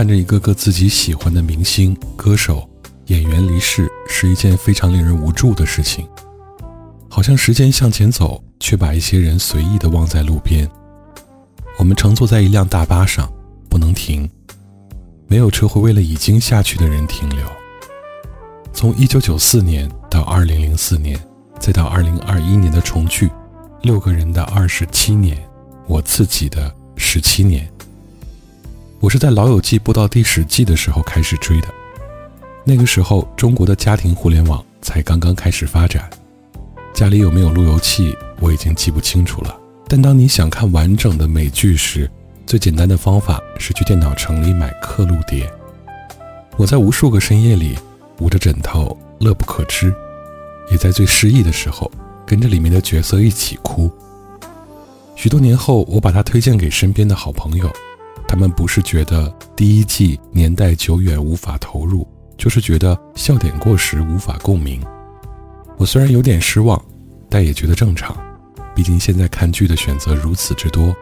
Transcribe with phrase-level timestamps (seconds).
[0.00, 2.66] 看着一个个自己喜欢的明星、歌手、
[3.08, 6.08] 演员离世，是一件非常令人无助的事情。
[7.10, 10.66] 好像时间向前走，却把一些人随意地忘在路边。
[11.76, 13.30] 我们乘坐在一辆大巴上，
[13.68, 14.26] 不能停，
[15.26, 17.44] 没有车会为了已经下去的人停留。
[18.72, 21.20] 从1994年到2004年，
[21.58, 23.30] 再到2021年的重聚，
[23.82, 25.46] 六个人的27年，
[25.86, 27.70] 我自己的17年。
[29.00, 31.68] 我是在《老友记》播到第十季的时候开始追的，
[32.64, 36.10] 那个时候中国的家庭互联网才刚刚开始发展，
[36.92, 39.58] 家里有没有路由器我已经记不清楚了。
[39.88, 42.10] 但当你想看完整的美剧时，
[42.44, 45.50] 最简单的方法是去电脑城里买刻录碟。
[46.58, 47.78] 我在无数个深夜里
[48.18, 49.94] 捂着枕头乐不可支，
[50.70, 51.90] 也在最失意的时候
[52.26, 53.90] 跟着里面的角色一起哭。
[55.16, 57.72] 许多年后，我把它推荐给身边的好朋友。
[58.30, 64.80] 他们不是觉得第一季年代久远无法投入，就是觉得笑点过时无法共鸣。
[65.76, 66.80] 我虽然有点失望，
[67.28, 68.16] 但也觉得正常，
[68.72, 70.94] 毕竟现在看剧的选择如此之多。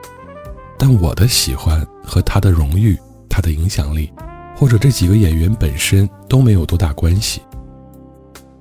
[0.79, 4.11] 但我的喜欢和他的荣誉、他的影响力，
[4.57, 7.43] 或者这几个演员本身都没有多大关系。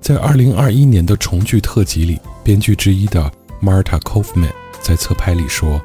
[0.01, 4.51] 在2021年的重聚特辑里，编剧之一的 Marta Kaufman
[4.81, 5.81] 在侧拍里说：“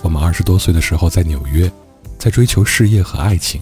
[0.00, 1.70] 我们二十多岁的时候在纽约。”
[2.24, 3.60] 在追求事业和爱情，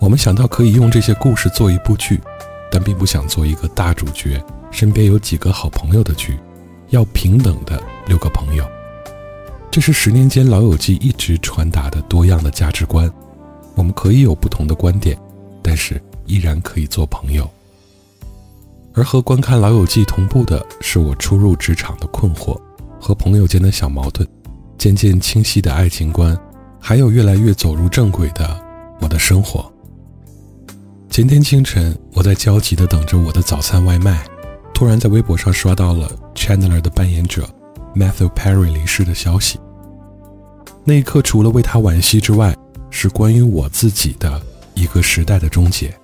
[0.00, 2.20] 我们想到可以用这些故事做一部剧，
[2.68, 6.36] 但并不想做一个大主角，身边有几个好朋友的剧，
[6.88, 8.68] 要平等的六个朋友。
[9.70, 13.08] 这是十年间《老友记》一直传达的多样的价值观。
[13.76, 15.16] 我们可以有不同的观点，
[15.62, 17.48] 但是依然可以做朋友。
[18.94, 22.60] 而和观看《老友记》同步的是我初入职场的困惑
[22.98, 24.26] 和朋友间的小矛盾，
[24.76, 26.36] 渐渐清晰的爱情观。
[26.84, 28.60] 还有越来越走入正轨的
[29.00, 29.72] 我的生活。
[31.08, 34.20] 前天清晨，我在焦急地等着我的早餐外卖，
[34.74, 37.48] 突然在微博上刷到了 Chandler 的扮演者
[37.94, 39.60] Matthew Perry 离世的消息。
[40.84, 42.52] 那一刻，除了为他惋惜之外，
[42.90, 44.42] 是关于我自己的
[44.74, 45.94] 一个时代的终结。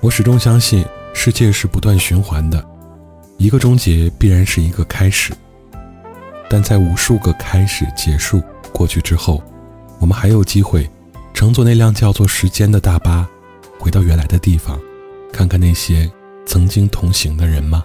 [0.00, 2.64] 我始终相信，世界是不断循环的，
[3.36, 5.32] 一个终结必然是一个开始。
[6.48, 8.40] 但在无数个开始结束
[8.72, 9.42] 过去之后，
[10.02, 10.90] 我们还有机会
[11.32, 13.24] 乘坐那辆叫做时间的大巴，
[13.78, 14.76] 回到原来的地方，
[15.32, 16.10] 看看那些
[16.44, 17.84] 曾经同行的人吗？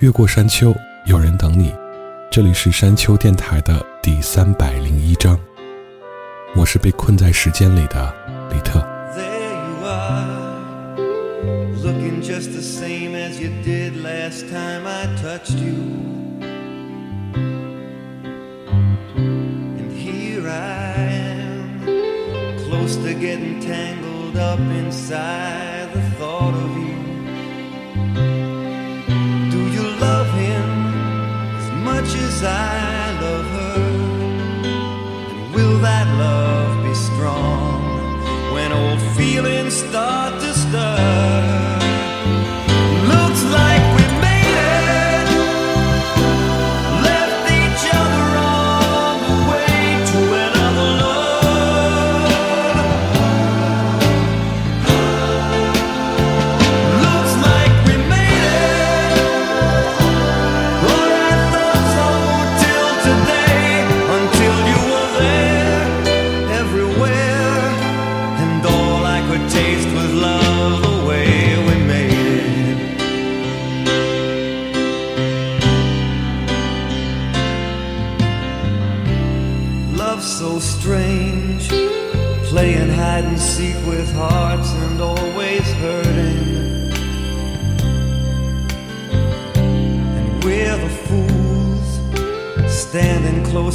[0.00, 0.74] 越过山丘，
[1.06, 1.74] 有人等你。
[2.30, 5.40] 这里是山丘电台的第三百零一章，
[6.54, 8.14] 我是被困在时间里的
[8.50, 8.78] 李特。
[9.16, 10.96] There you are,
[11.82, 16.21] looking just the same as you did last time I touched you.
[23.02, 26.96] To getting tangled up inside the thought of you.
[29.50, 30.68] Do you love him
[31.58, 32.91] as much as I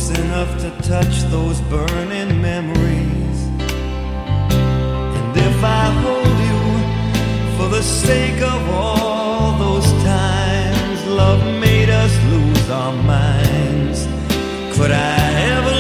[0.08, 3.38] close enough to touch those burning memories.
[5.18, 12.14] And if I hold you for the sake of all those times love made us
[12.32, 14.06] lose our minds,
[14.78, 15.18] could I
[15.56, 15.77] ever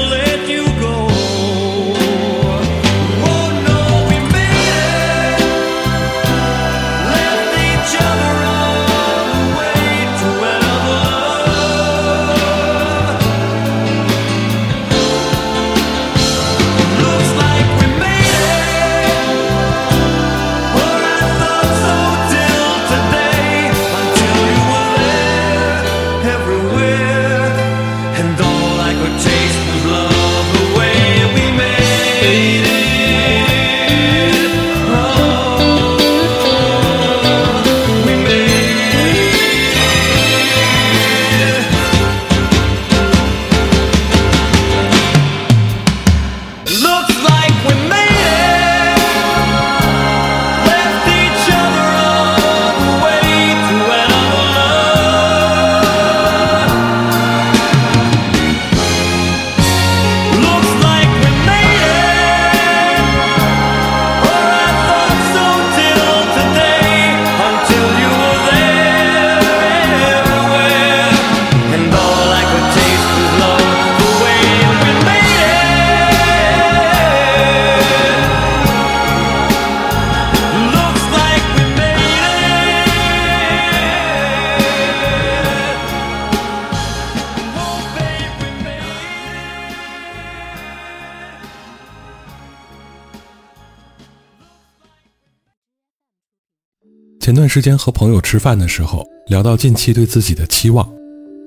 [97.27, 100.89] 前段时间和朋友吃饭的时候，聊到近期对自己的期望。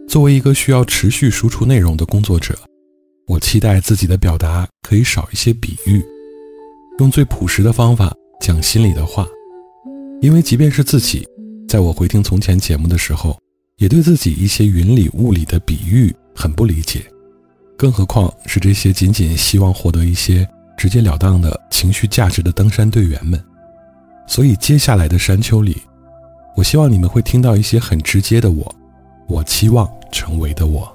[0.07, 2.55] 作为一个需要持续输出内容的工作者，
[3.27, 6.05] 我期待自己的表达可以少一些比喻，
[6.99, 9.27] 用最朴实的方法讲心里的话。
[10.21, 11.27] 因为即便是自己，
[11.67, 13.39] 在我回听从前节目的时候，
[13.79, 17.07] 也对自己一些云里雾里的比喻很不理解，
[17.79, 20.47] 更何况是这些仅仅希望获得一些
[20.77, 23.43] 直截了当的情绪价值的登山队员们。
[24.31, 25.77] 所以接下来的山丘里，
[26.55, 28.73] 我希望你们会听到一些很直接的我，
[29.27, 30.89] 我期望成为的我。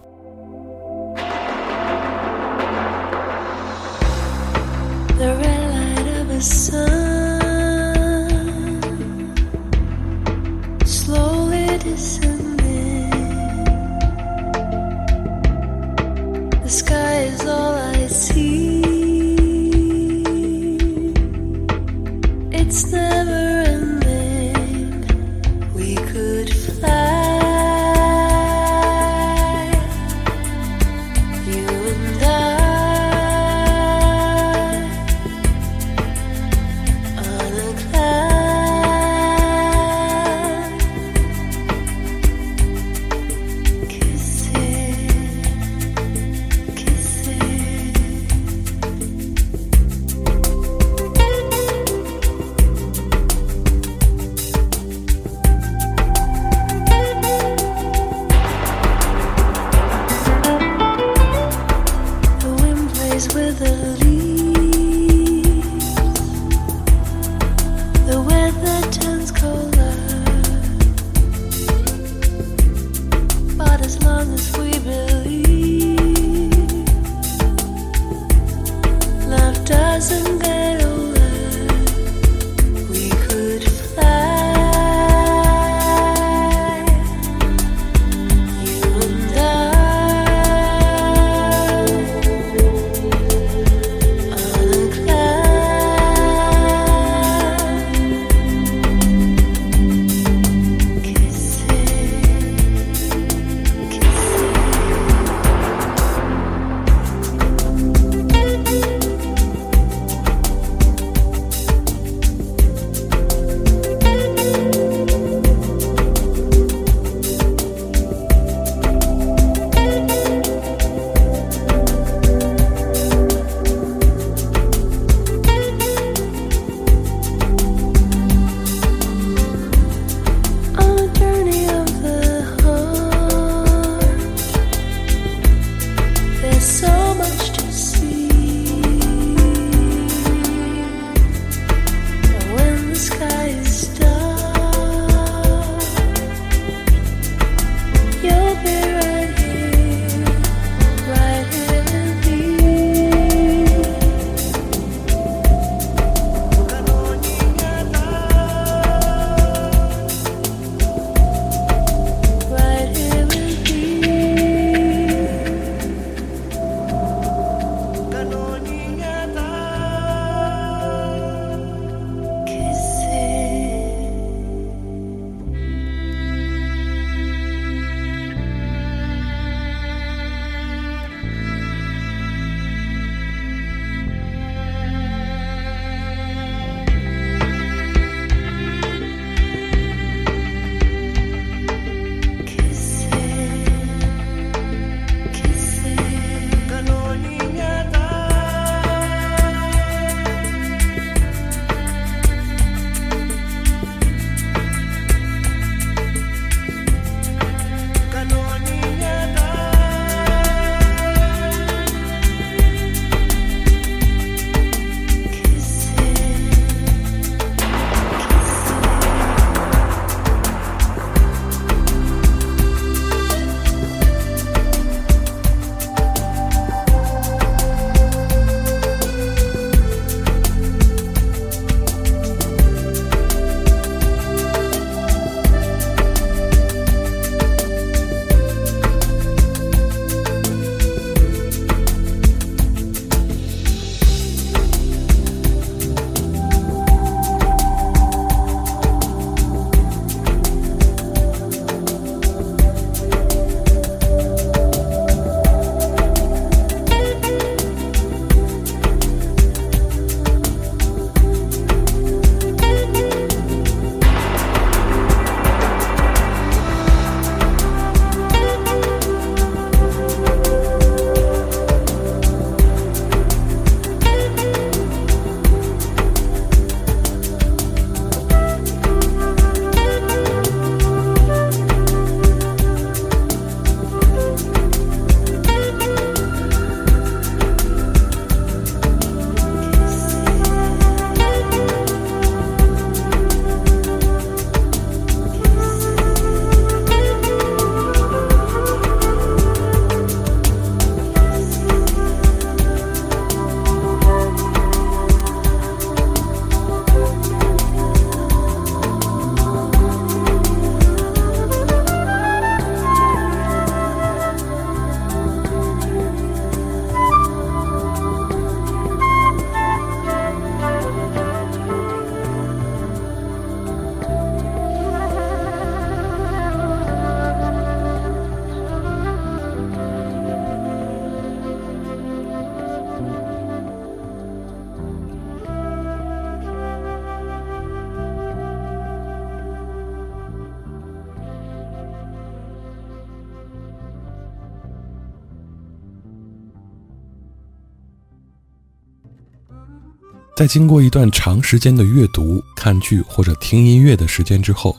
[350.36, 354.76] 在经过一段长时间的阅读、看剧或者听音乐的时间之后，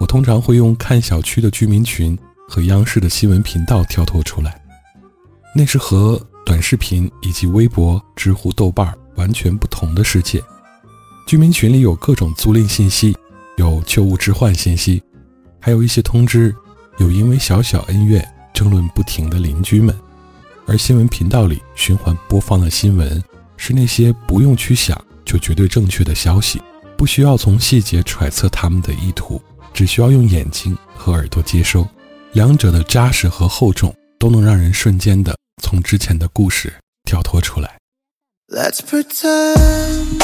[0.00, 4.58] 我通常会用看小区的居民群和央视的新闻频道跳脱出来。
[5.54, 10.42] 那是和短视频以及微博、知乎、豆瓣完全不同的世界。
[11.26, 13.14] 居民群里有各种租赁信息，
[13.58, 15.02] 有旧物置换信息，
[15.60, 16.54] 还有一些通知，
[16.96, 19.94] 有因为小小恩怨争论不停的邻居们。
[20.66, 23.22] 而新闻频道里循环播放的新闻，
[23.56, 26.60] 是那些不用去想就绝对正确的消息，
[26.96, 29.40] 不需要从细节揣测他们的意图，
[29.74, 31.86] 只需要用眼睛和耳朵接收。
[32.32, 36.72] 两者的扎实和厚重，都能让人瞬间的从之前的故事
[37.04, 37.76] 跳脱出来。
[38.48, 40.22] Let's pretend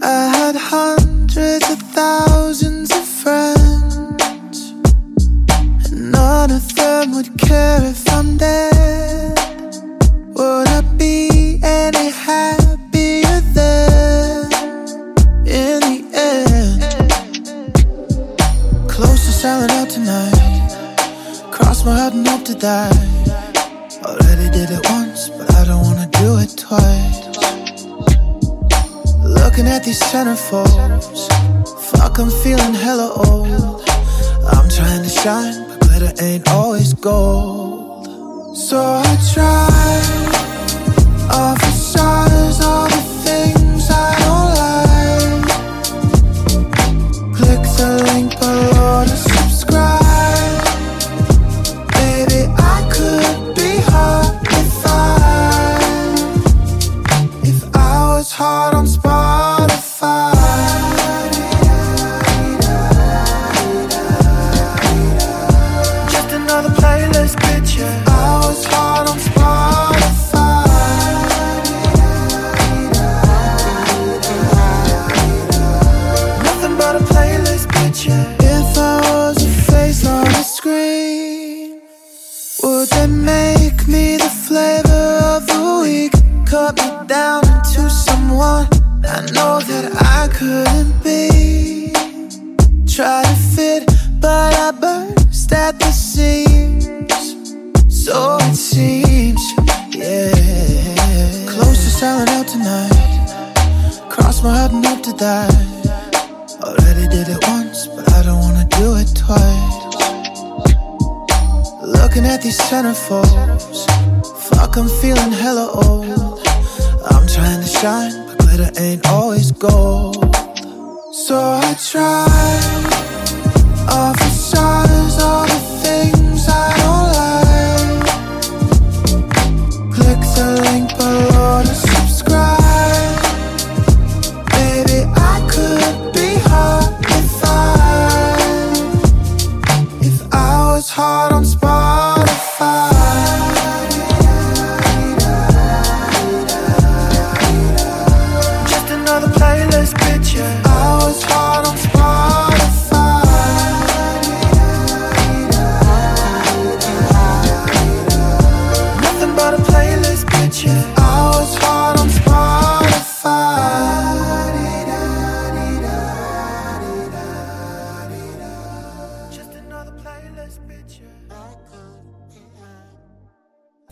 [0.00, 4.72] I had hundreds of thousands of friends,
[5.84, 8.79] and none of them would care if I'm dead.
[22.60, 22.92] Die.
[24.04, 27.18] Already did it once, but I don't wanna do it twice.
[29.24, 31.18] Looking at these centerfolds,
[31.90, 33.88] fuck, I'm feeling hella old.
[34.52, 38.06] I'm trying to shine, but glitter ain't always gold.
[38.54, 40.19] So I try,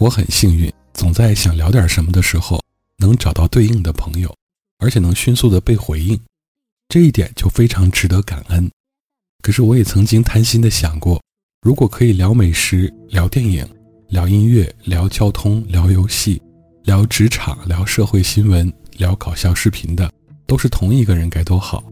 [0.09, 2.59] 我很幸运，总在想聊点什么的时候，
[2.97, 4.35] 能找到对应的朋友，
[4.79, 6.19] 而且能迅速的被回应，
[6.89, 8.71] 这一点就非常值得感恩。
[9.43, 11.23] 可是我也曾经贪心的想过，
[11.61, 13.69] 如果可以聊美食、聊电影、
[14.09, 16.41] 聊音乐、聊交通、聊游戏、
[16.85, 20.11] 聊职场、聊社会新闻、聊搞笑视频的，
[20.47, 21.85] 都是同一个人该多好，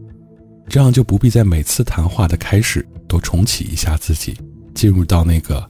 [0.67, 4.35] 这样就不必在每次谈话的开始都重启一下自己，
[4.73, 5.69] 进入到那个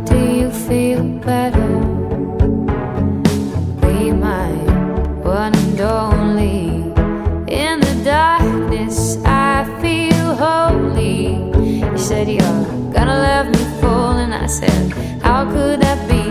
[14.59, 16.30] How could that be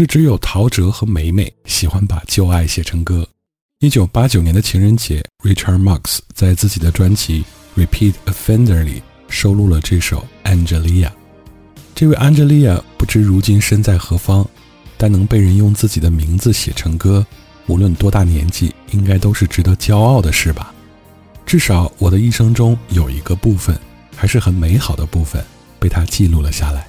[0.00, 3.28] 是只有陶喆和梅梅喜欢把旧爱写成歌。
[3.80, 7.44] 一九八九年的情人节，Richard Marx 在自己的专辑
[7.78, 11.08] 《Repeat Offender》里收录了这首《Angelia》。
[11.94, 14.48] 这位 Angelia 不知如今身在何方，
[14.96, 17.26] 但能被人用自己的名字写成歌，
[17.66, 20.72] 无论多大年纪，应该都是值得骄傲的事吧。
[21.44, 23.78] 至少我的一生中有一个部分，
[24.16, 25.44] 还是很美好的部分，
[25.78, 26.88] 被他记录了下来。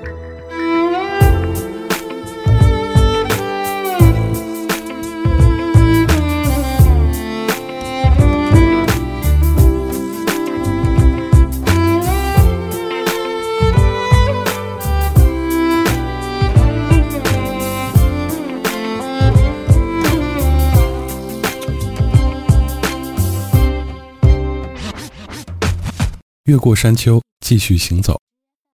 [26.51, 28.19] 越过山丘，继续行走。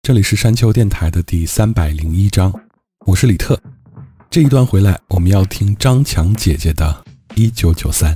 [0.02, 2.52] 这里是山丘电台的第三百零一章，
[3.06, 3.56] 我是李特。
[4.28, 7.04] 这一段回来，我们要听张强姐姐的
[7.36, 8.12] 《一九九三》。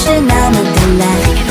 [0.00, 1.49] 是那么的蓝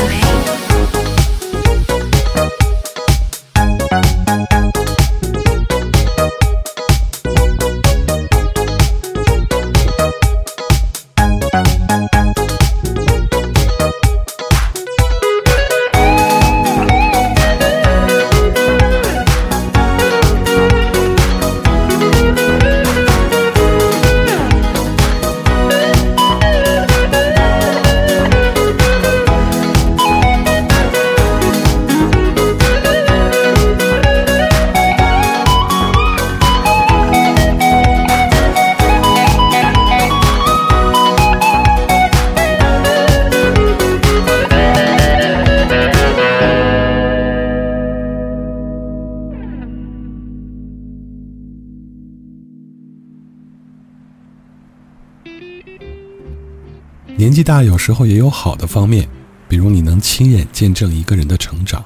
[57.62, 59.08] 有时候也有好的方面，
[59.48, 61.84] 比如你能亲眼见证一个人的成长。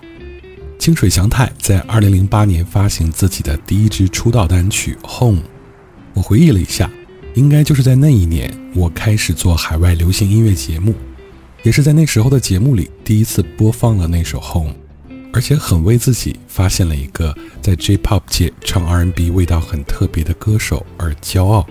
[0.78, 5.40] 清水祥太在2008年发行自己的第一支出道单曲《Home》，
[6.12, 6.90] 我回忆了一下，
[7.34, 10.94] 应该就是在那一年，我开始做海外流行音乐节目，
[11.62, 14.72] 也是在那时候的节目里第一次播放了那首《Home》，
[15.33, 21.66] 而且很为自己发现了一个在 J-Pop 界唱 R&B 味道很特别的歌手而骄傲。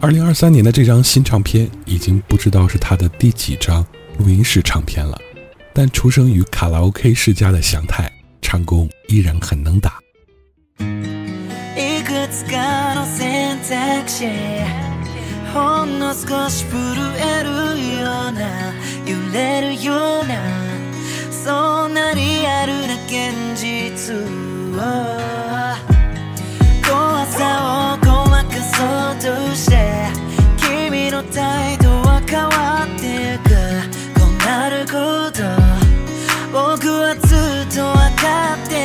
[0.00, 3.84] 2023年的这张新唱片已经不知道是他的第几张
[4.18, 5.18] 录音室唱片了，
[5.74, 8.10] 但出生于卡拉 OK 世家的祥太。
[8.40, 9.98] 唱功依然很能打。
[28.78, 30.06] として
[30.56, 33.50] 君の態度は変わっていく。
[34.20, 35.42] こうなること
[36.52, 38.77] 僕はずっと分かって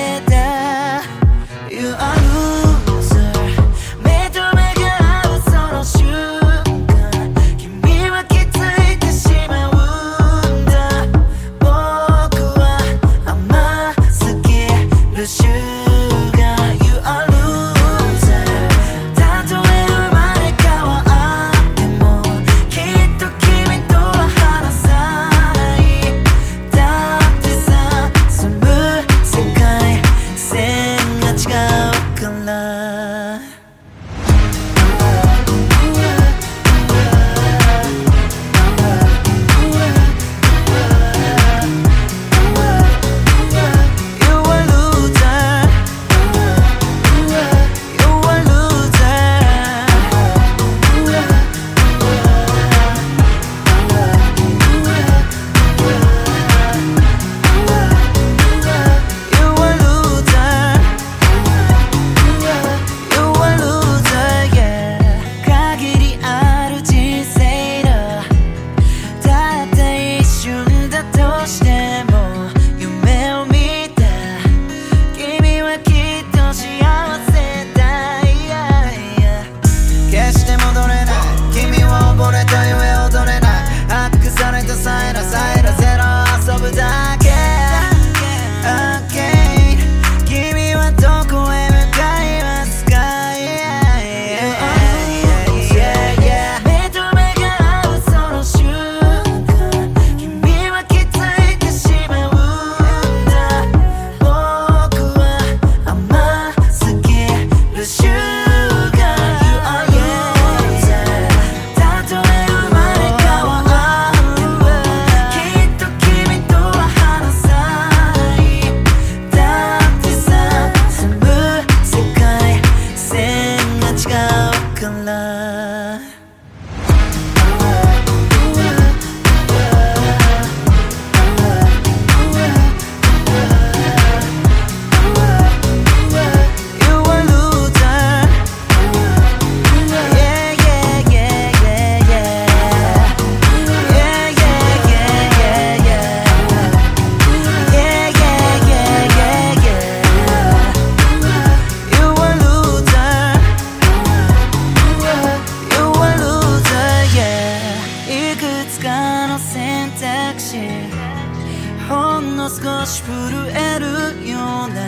[162.83, 163.13] 少し震
[163.55, 163.87] える
[164.29, 164.83] ような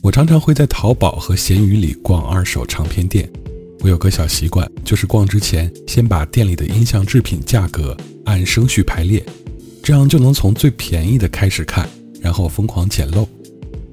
[0.00, 3.30] 我常常会在淘宝和闲鱼里逛二手唱片店。
[3.80, 9.22] 我有个小习惯，就是逛之前先把店里的音像制品价格按升序排列，
[9.82, 11.86] 这样就能从最便宜的开始看，
[12.22, 13.28] 然后疯狂捡漏。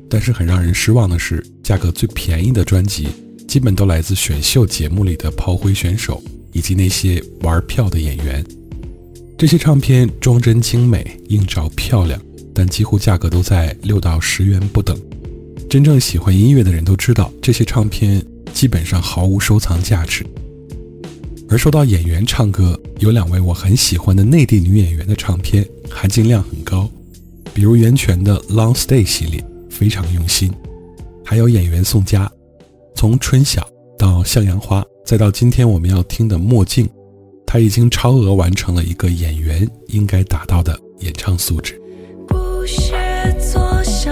[0.10, 3.10] 但是很让人失望的是，价格最便宜的专辑
[3.47, 6.23] 基本都来自选秀节目里的炮灰选手
[6.53, 8.45] 以及那些玩票的演员。
[9.39, 12.21] 这些唱片装帧精美，映照漂亮，
[12.55, 14.99] 但几乎价格都在六到十元不等。
[15.69, 20.25] 真正喜欢音乐的人都知道，这些唱片基本上毫无收藏价值。
[21.49, 26.91] 而说到演员唱歌，有两位我很喜欢的内地女演员的唱片，含金量很高，
[27.55, 30.51] 比如袁泉的《Long Stay》系列，非常用心；
[31.25, 32.31] 还有演员宋佳，
[32.97, 33.61] 从《春晓》
[33.99, 36.87] 到《向阳花》，再到今天我们要听的《墨镜》，
[37.47, 41.79] 他已经超额完成了一个演员应该达到的演唱素质。
[42.27, 42.93] 不是
[43.39, 44.11] 做小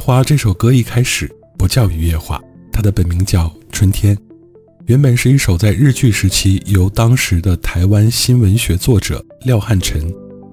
[0.00, 2.38] 花》这首歌一开始不叫《雨夜花》，
[2.72, 4.16] 它的本名叫《春天》，
[4.86, 10.10] 原本是一首在日据时期由当时的台湾新文学作者廖汉臣，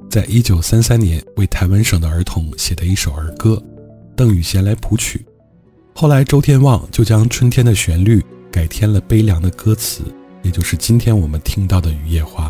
[0.10, 3.64] 在一九三三年为台湾省的儿童写的一首儿歌，
[4.18, 5.26] 邓雨贤来谱曲。
[5.96, 8.22] 后来周天旺就将《春天》的旋律
[8.52, 10.04] 改添了悲凉的歌词，
[10.44, 12.50] 也就是今天我们听到的《雨夜花》。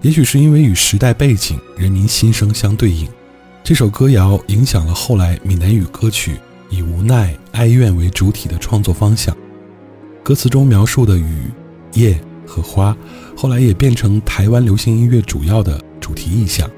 [0.00, 3.08] 也许是因为与时代背景、人民心声相对应。
[3.64, 6.36] 这首歌谣影响了后来闽南语歌曲
[6.68, 9.36] 以无奈、哀怨为主体的创作方向。
[10.24, 11.48] 歌词中描述的雨、
[11.92, 12.96] 夜和花，
[13.36, 16.68] 后来也变成台湾流行音乐主要的主题意象，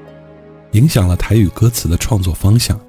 [0.73, 2.79] 影响了台语歌词的创作方向。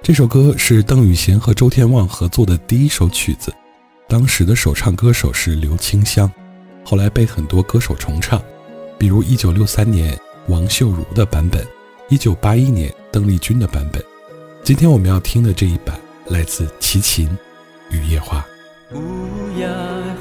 [0.00, 3.52] 这首歌是邓雨贤和周天旺合作的第一首曲子，
[4.08, 6.30] 当时的首唱歌手是刘清香，
[6.84, 8.40] 后来被很多歌手重唱，
[8.96, 10.16] 比如1963年
[10.46, 11.66] 王秀茹的版本
[12.10, 12.94] ，1981年。
[13.12, 14.04] 邓丽君的版本，
[14.62, 17.26] 今天我们要听的这一版来自齐秦
[17.88, 18.44] 《雨夜花》。
[18.94, 19.00] 有
[19.56, 19.66] 夜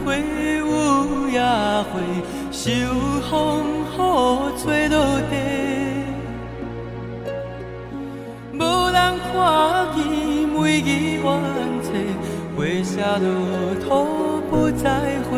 [0.01, 1.99] 花，有夜花，
[2.53, 2.71] 受
[3.29, 3.97] 风雨
[4.57, 5.36] 吹落地，
[8.53, 8.59] 无
[8.93, 10.07] 人看见
[10.47, 11.25] 每语怨
[11.83, 11.91] 切，
[12.55, 13.27] 花谢落
[13.83, 13.86] 土
[14.49, 15.33] 不再回，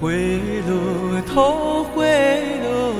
[0.00, 0.08] 花
[0.68, 1.34] 落土，
[1.82, 1.96] 花
[2.62, 2.95] 落。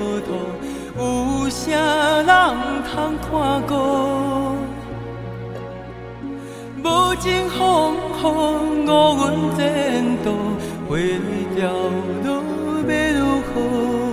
[1.67, 2.31] 谁人
[2.85, 3.27] 通看
[3.67, 3.75] 顾？
[6.81, 6.87] 无
[7.17, 7.59] 情风
[8.23, 8.25] 雨，
[8.87, 8.89] 乌
[9.19, 9.25] 云
[9.57, 9.61] 前
[10.23, 10.27] 途，
[10.89, 10.97] 花蕊
[11.57, 11.59] 凋
[12.23, 12.27] 落
[12.87, 14.06] 要如何？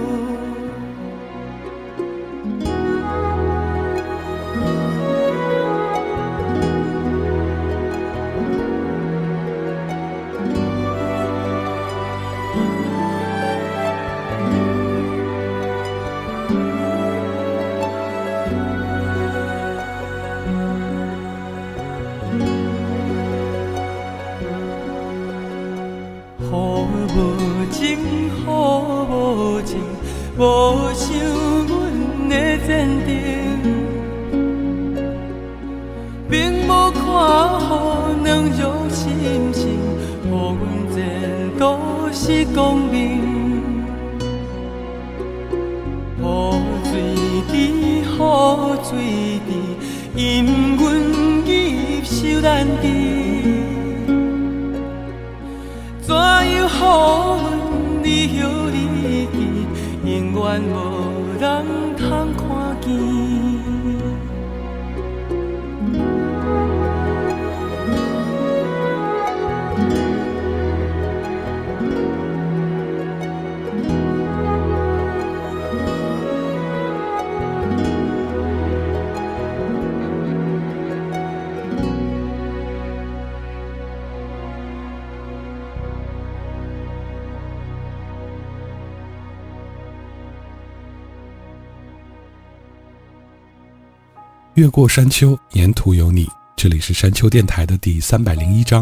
[94.64, 96.26] 越过山丘，沿途有你。
[96.56, 98.82] 这里是山丘电台的第三百零一章。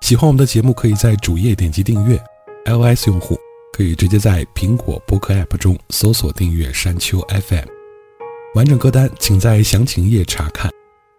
[0.00, 2.18] 喜欢我们的节目，可以在主页点击订阅。
[2.64, 3.38] iOS 用户
[3.74, 7.66] 可以直接在苹果播客 App 中搜索订阅山丘 FM。
[8.54, 10.70] 完整歌单请在详情页查看。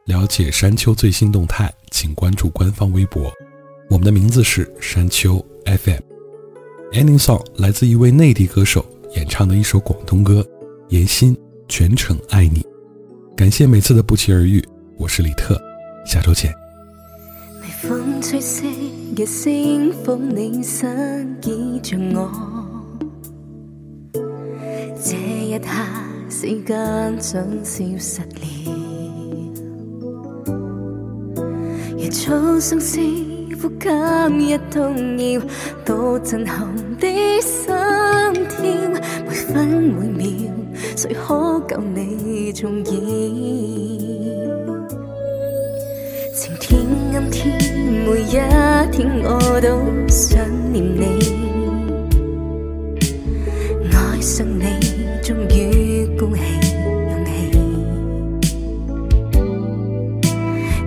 [0.05, 3.31] 了解山丘最新动态，请关注官方微博。
[3.91, 6.01] 我们的名字是山丘 FM。
[6.91, 8.83] Ending song 来自一位内地歌手
[9.15, 10.41] 演唱的一首广东歌，
[10.89, 12.61] 《言心全程爱你》。
[13.35, 14.63] 感谢每次的不期而遇，
[14.97, 15.61] 我是李特，
[16.05, 16.53] 下周见。
[17.61, 18.63] 微风吹熄
[19.13, 22.31] 嘅星火，你身倚着我，
[25.03, 25.67] 这一刻
[26.29, 28.41] 时间像消失了，
[31.97, 33.01] 野草相思，
[33.61, 33.89] 呼吸
[34.47, 35.41] 一动摇，
[35.83, 37.05] 多震撼的
[37.41, 37.67] 心
[38.47, 38.63] 跳，
[39.27, 40.25] 每分每秒。
[40.95, 42.95] 谁可救你重现？
[46.33, 46.81] 晴天
[47.13, 47.43] 阴天，
[48.05, 48.31] 每一
[48.91, 49.67] 天我都
[50.07, 50.37] 想
[50.71, 51.03] 念你。
[53.91, 54.63] 爱上你，
[55.23, 56.41] 终于鼓起
[57.09, 57.29] 勇气。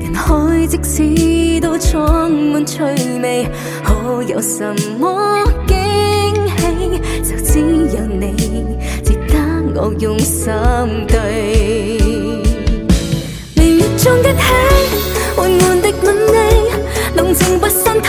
[0.00, 2.82] 人海即使都充满趣
[3.22, 3.48] 味，
[3.82, 5.76] 可有什么惊
[6.58, 6.62] 喜？
[7.22, 7.58] 就只
[7.96, 8.36] 有你。
[9.74, 10.52] 我用心
[11.06, 11.98] 对，
[13.54, 14.30] 明月中一起，
[15.36, 16.70] 缓缓的吻你，
[17.14, 18.00] 浓情不散